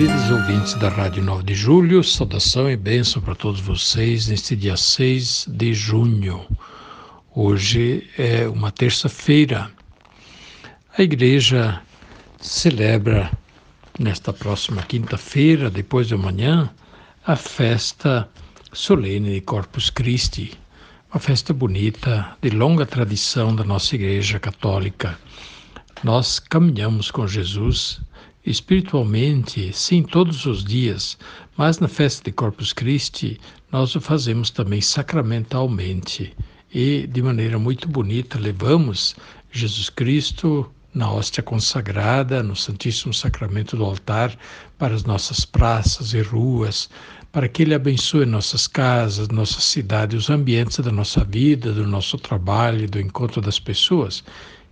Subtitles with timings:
[0.00, 4.74] Queridos ouvintes da Rádio 9 de Julho, saudação e bênção para todos vocês neste dia
[4.74, 6.46] 6 de junho.
[7.34, 9.70] Hoje é uma terça-feira.
[10.96, 11.82] A igreja
[12.40, 13.30] celebra
[13.98, 16.70] nesta próxima quinta-feira, depois de amanhã,
[17.26, 18.26] a festa
[18.72, 20.58] solene de Corpus Christi,
[21.12, 25.18] uma festa bonita, de longa tradição da nossa Igreja Católica.
[26.02, 28.00] Nós caminhamos com Jesus
[28.44, 31.18] espiritualmente, sim, todos os dias,
[31.56, 33.38] mas na festa de Corpus Christi
[33.70, 36.32] nós o fazemos também sacramentalmente.
[36.72, 39.14] E de maneira muito bonita levamos
[39.52, 44.36] Jesus Cristo na hóstia consagrada, no Santíssimo Sacramento do altar,
[44.76, 46.88] para as nossas praças e ruas,
[47.30, 52.18] para que Ele abençoe nossas casas, nossa cidade, os ambientes da nossa vida, do nosso
[52.18, 54.24] trabalho, do encontro das pessoas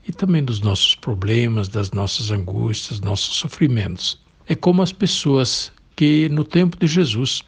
[0.08, 4.18] e também dos nossos problemas, das nossas angústias, nossos sofrimentos.
[4.46, 7.42] É como as pessoas que no tempo de Jesus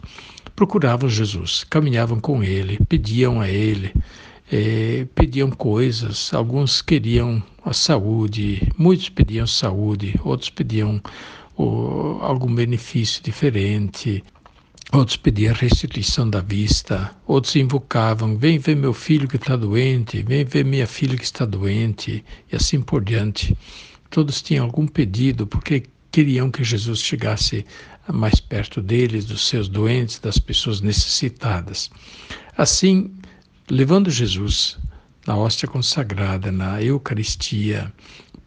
[0.55, 3.95] procuravam Jesus, caminhavam com Ele, pediam a Ele,
[4.53, 11.01] é, pediam coisas, alguns queriam a saúde, muitos pediam saúde, outros pediam
[12.21, 14.25] algum benefício diferente,
[14.93, 20.45] outros pediam restituição da vista, outros invocavam: vem ver meu filho que está doente, vem
[20.45, 23.57] ver minha filha que está doente, e assim por diante.
[24.11, 27.65] Todos tinham algum pedido, porque queriam que Jesus chegasse
[28.13, 31.91] mais perto deles, dos seus doentes, das pessoas necessitadas.
[32.57, 33.13] Assim,
[33.71, 34.77] levando Jesus
[35.27, 37.93] na hóstia consagrada, na Eucaristia,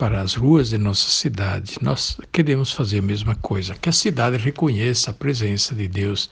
[0.03, 4.35] para as ruas de nossa cidade, nós queremos fazer a mesma coisa, que a cidade
[4.35, 6.29] reconheça a presença de Deus,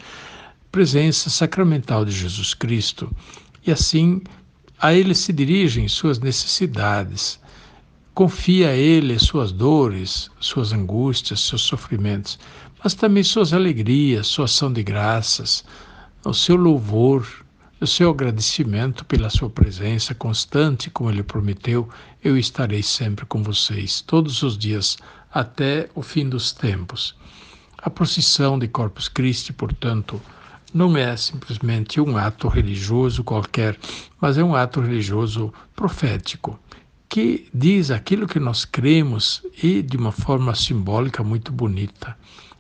[0.69, 3.09] presença sacramental de Jesus Cristo,
[3.65, 4.21] e assim
[4.77, 7.39] a Ele se dirigem suas necessidades,
[8.13, 12.37] confia a Ele suas dores, suas angústias, seus sofrimentos,
[12.83, 15.63] mas também suas alegrias, sua ação de graças,
[16.25, 17.25] o seu louvor,
[17.81, 21.89] o seu agradecimento pela sua presença constante, como ele prometeu,
[22.23, 24.99] eu estarei sempre com vocês, todos os dias,
[25.33, 27.15] até o fim dos tempos.
[27.79, 30.21] A procissão de Corpus Christi, portanto,
[30.71, 33.75] não é simplesmente um ato religioso qualquer,
[34.21, 36.59] mas é um ato religioso profético,
[37.09, 42.15] que diz aquilo que nós cremos e de uma forma simbólica muito bonita.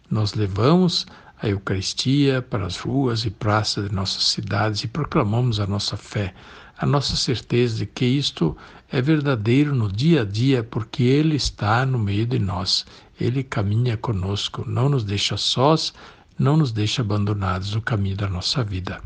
[0.09, 1.05] Nós levamos
[1.41, 6.35] a Eucaristia para as ruas e praças de nossas cidades e proclamamos a nossa fé,
[6.77, 8.55] a nossa certeza de que isto
[8.91, 12.85] é verdadeiro no dia a dia, porque Ele está no meio de nós,
[13.19, 15.93] Ele caminha conosco, não nos deixa sós,
[16.37, 19.01] não nos deixa abandonados no caminho da nossa vida.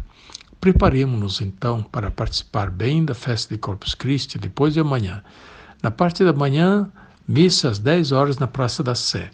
[0.59, 5.23] Preparemos-nos então para participar bem da festa de Corpus Christi depois de amanhã.
[5.81, 6.89] Na parte da manhã,
[7.27, 9.31] missa às 10 horas na Praça da Sé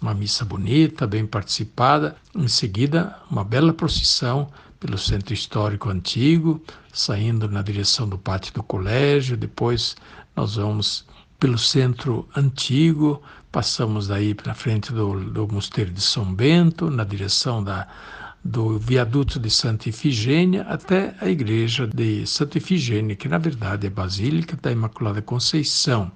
[0.00, 2.16] uma missa bonita, bem participada.
[2.34, 6.62] Em seguida, uma bela procissão pelo centro histórico antigo,
[6.92, 9.36] saindo na direção do pátio do colégio.
[9.36, 9.96] Depois,
[10.34, 11.04] nós vamos
[11.38, 13.22] pelo centro antigo,
[13.52, 17.86] passamos daí para frente do, do Mosteiro de São Bento, na direção da,
[18.42, 23.90] do viaduto de Santa Ifigênia até a igreja de Santa Ifigênia, que na verdade é
[23.90, 26.10] a Basílica da Imaculada Conceição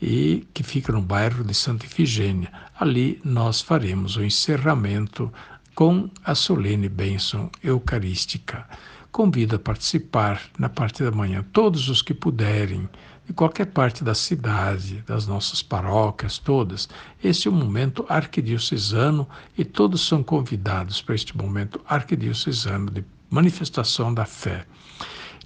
[0.00, 2.50] e que fica no bairro de Santa Ifigênia.
[2.78, 5.32] Ali nós faremos o encerramento
[5.74, 8.66] com a solene bênção eucarística.
[9.12, 12.88] Convido a participar na parte da manhã todos os que puderem,
[13.26, 16.88] de qualquer parte da cidade, das nossas paróquias, todas.
[17.22, 24.12] Este é um momento arquidiocesano e todos são convidados para este momento arquidiocesano de manifestação
[24.12, 24.66] da fé.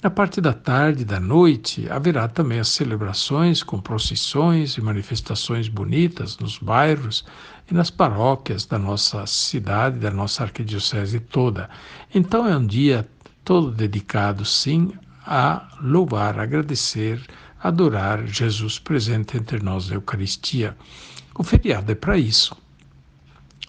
[0.04, 5.66] Na parte da tarde e da noite haverá também as celebrações com procissões e manifestações
[5.66, 7.24] bonitas nos bairros
[7.70, 11.70] e nas paróquias da nossa cidade, da nossa arquidiocese toda.
[12.14, 13.08] Então é um dia
[13.42, 14.92] todo dedicado, sim,
[15.26, 17.18] a louvar, agradecer,
[17.62, 20.76] adorar Jesus presente entre nós na Eucaristia.
[21.34, 22.54] O feriado é para isso.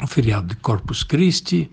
[0.04, 1.72] O feriado de Corpus Christi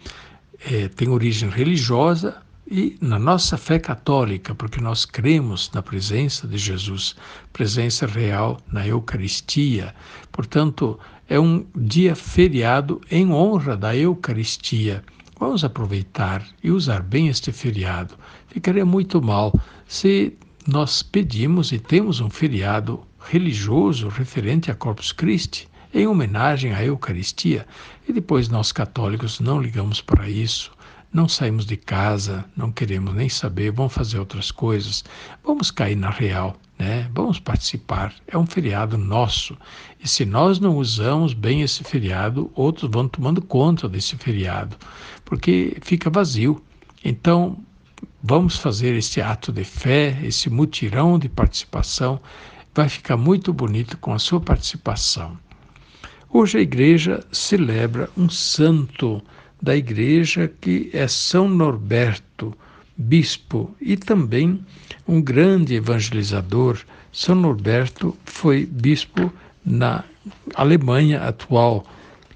[0.64, 2.40] eh, tem origem religiosa,
[2.74, 7.14] E na nossa fé católica, porque nós cremos na presença de Jesus,
[7.52, 9.94] presença real na Eucaristia.
[10.32, 10.98] Portanto,
[11.28, 15.04] é um dia feriado em honra da Eucaristia.
[15.38, 18.14] Vamos aproveitar e usar bem este feriado.
[18.48, 19.52] Ficaria muito mal
[19.86, 20.32] se
[20.66, 27.66] nós pedimos e temos um feriado religioso referente a Corpus Christi, em homenagem à Eucaristia,
[28.08, 30.71] e depois nós católicos não ligamos para isso,
[31.12, 35.04] não saímos de casa, não queremos nem saber, vamos fazer outras coisas,
[35.44, 37.08] vamos cair na real, né?
[37.12, 38.14] Vamos participar.
[38.26, 39.56] É um feriado nosso.
[40.02, 44.76] E se nós não usamos bem esse feriado, outros vão tomando conta desse feriado,
[45.24, 46.62] porque fica vazio.
[47.04, 47.58] Então,
[48.22, 52.20] vamos fazer esse ato de fé, esse mutirão de participação,
[52.74, 55.36] vai ficar muito bonito com a sua participação.
[56.30, 59.22] Hoje a igreja celebra um santo
[59.62, 62.52] da igreja que é São Norberto,
[62.96, 64.60] bispo e também
[65.06, 66.80] um grande evangelizador.
[67.12, 69.32] São Norberto foi bispo
[69.64, 70.02] na
[70.56, 71.86] Alemanha atual,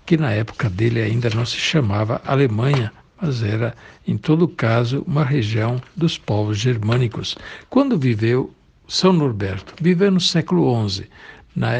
[0.06, 3.75] que na época dele ainda não se chamava Alemanha, mas era,
[4.06, 7.37] em todo caso, uma região dos povos germânicos.
[7.69, 8.55] Quando viveu
[8.87, 9.75] São Norberto?
[9.82, 11.08] Viveu no século XI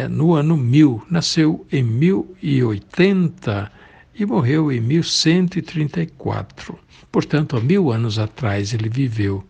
[0.08, 3.70] no ano 1000, nasceu em 1080
[4.18, 6.78] e morreu em 1134.
[7.12, 9.44] Portanto, há mil anos atrás ele viveu,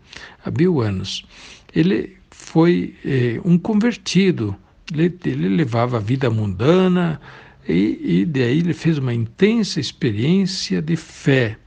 [0.45, 1.25] há mil anos.
[1.73, 4.55] Ele foi eh, um convertido,
[4.93, 7.19] ele, ele, levava a vida mundana
[7.67, 11.57] e, e daí ele fez uma intensa experiência de fé.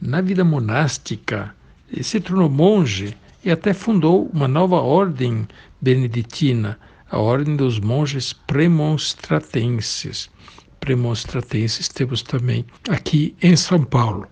[0.00, 1.54] Na vida monástica,
[1.92, 3.14] ele se tornou monge
[3.44, 5.46] e até fundou uma nova ordem
[5.80, 6.78] beneditina,
[7.10, 10.30] a Ordem dos Monges Premonstratenses.
[10.80, 14.26] Premonstratenses temos também aqui em São Paulo.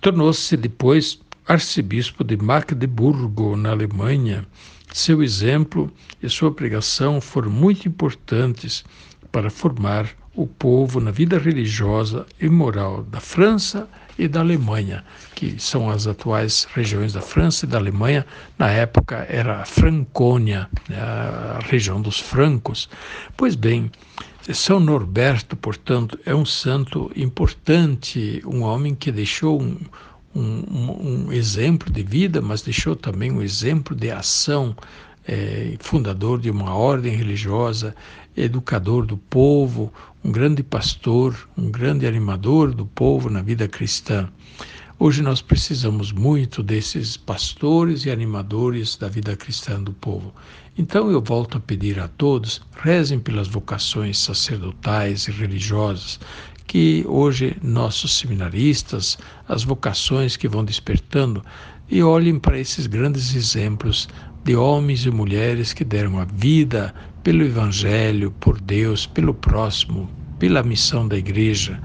[0.00, 4.46] Tornou-se depois arcebispo de Magdeburgo, na Alemanha.
[4.92, 5.90] Seu exemplo
[6.22, 8.84] e sua pregação foram muito importantes
[9.30, 13.88] para formar o povo na vida religiosa e moral da França
[14.18, 15.04] e da Alemanha,
[15.34, 18.24] que são as atuais regiões da França e da Alemanha.
[18.58, 22.88] Na época era a Francônia, né, a região dos francos.
[23.36, 23.90] Pois bem,
[24.52, 29.78] São Norberto, portanto, é um santo importante, um homem que deixou um,
[30.34, 34.76] um, um exemplo de vida, mas deixou também um exemplo de ação
[35.26, 37.94] é, fundador de uma ordem religiosa,
[38.36, 39.90] educador do povo,
[40.22, 44.28] um grande pastor, um grande animador do povo na vida cristã.
[45.06, 50.32] Hoje nós precisamos muito desses pastores e animadores da vida cristã do povo.
[50.78, 56.18] Então eu volto a pedir a todos, rezem pelas vocações sacerdotais e religiosas,
[56.66, 61.44] que hoje nossos seminaristas, as vocações que vão despertando,
[61.90, 64.08] e olhem para esses grandes exemplos
[64.42, 70.08] de homens e mulheres que deram a vida pelo Evangelho, por Deus, pelo próximo,
[70.44, 71.80] pela missão da igreja.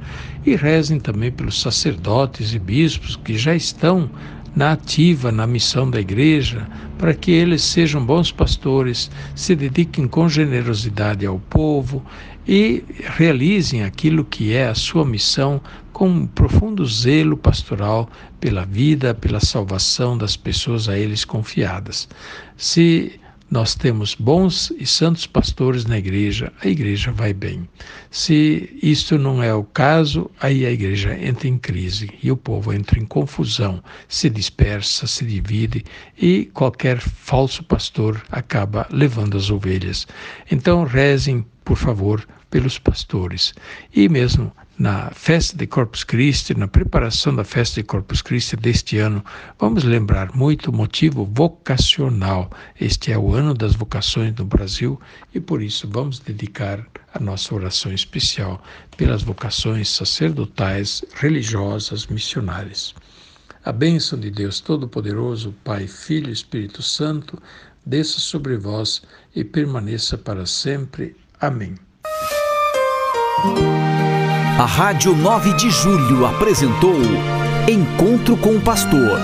[0.46, 4.12] E rezem também pelos sacerdotes e bispos que já estão
[4.54, 6.68] na ativa na missão da igreja,
[6.98, 12.04] para que eles sejam bons pastores, se dediquem com generosidade ao povo
[12.46, 12.84] e
[13.16, 15.62] realizem aquilo que é a sua missão
[15.94, 18.10] com um profundo zelo pastoral
[18.42, 22.10] pela vida, pela salvação das pessoas a eles confiadas.
[22.58, 27.68] Se nós temos bons e santos pastores na igreja, a igreja vai bem.
[28.12, 32.72] Se isto não é o caso, aí a igreja entra em crise e o povo
[32.72, 35.84] entra em confusão, se dispersa, se divide
[36.18, 40.08] e qualquer falso pastor acaba levando as ovelhas.
[40.52, 43.54] Então rezem, por favor, pelos pastores.
[43.94, 48.98] E mesmo na festa de Corpus Christi, na preparação da festa de Corpus Christi deste
[48.98, 49.24] ano,
[49.60, 52.50] vamos lembrar muito o motivo vocacional.
[52.80, 55.00] Este é o ano das vocações no Brasil
[55.36, 58.64] e por isso vamos dedicar a nossa oração especial
[58.96, 62.96] pelas vocações sacerdotais, religiosas, missionárias.
[63.66, 67.38] A bênção de Deus Todo-Poderoso, Pai, Filho e Espírito Santo,
[67.86, 69.02] desça sobre vós
[69.36, 71.18] e permaneça para sempre.
[71.42, 71.76] Amém.
[74.60, 76.96] A Rádio 9 de Julho apresentou
[77.68, 79.18] Encontro com o Pastor,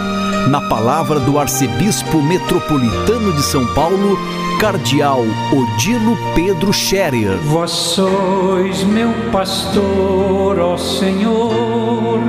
[0.49, 4.17] na palavra do Arcebispo Metropolitano de São Paulo,
[4.59, 7.37] Cardeal Odilo Pedro Scherer.
[7.39, 12.21] Vós sois meu pastor, ó Senhor,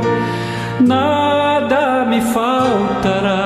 [0.80, 3.45] nada me faltará